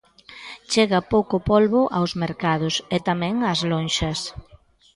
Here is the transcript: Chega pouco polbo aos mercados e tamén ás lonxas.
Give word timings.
Chega 0.71 0.99
pouco 1.13 1.35
polbo 1.49 1.81
aos 1.97 2.11
mercados 2.23 2.75
e 2.95 2.97
tamén 3.07 3.35
ás 3.51 3.59
lonxas. 3.71 4.19